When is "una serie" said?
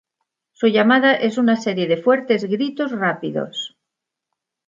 1.37-1.87